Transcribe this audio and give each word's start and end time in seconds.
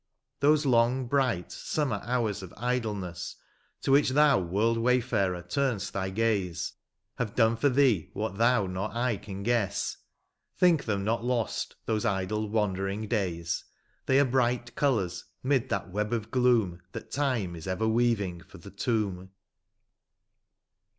Those 0.39 0.65
long, 0.65 1.05
bright, 1.05 1.51
summer 1.51 2.01
hours 2.03 2.41
of 2.41 2.51
idleness. 2.57 3.35
To 3.83 3.91
which 3.91 4.09
thou, 4.09 4.39
world 4.39 4.79
way 4.79 4.99
farer, 4.99 5.43
tum'st 5.43 5.91
thy 5.93 6.09
gaze. 6.09 6.73
Have 7.19 7.35
done 7.35 7.55
for 7.55 7.69
thee 7.69 8.09
what 8.13 8.39
thou 8.39 8.65
nor 8.65 8.89
I 8.97 9.17
can 9.17 9.43
guess; 9.43 9.97
Think 10.57 10.85
them 10.85 11.03
not 11.03 11.23
lost, 11.23 11.75
those 11.85 12.03
idle, 12.03 12.49
wandering 12.49 13.07
days, 13.07 13.63
They 14.07 14.19
are 14.19 14.25
bright 14.25 14.73
colours 14.73 15.25
'mid 15.43 15.69
that 15.69 15.91
web 15.91 16.13
of 16.13 16.31
gloom 16.31 16.81
That 16.93 17.11
time 17.11 17.55
is 17.55 17.67
ever 17.67 17.87
weaving 17.87 18.41
for 18.41 18.57
the 18.57 18.71
tomb. 18.71 19.29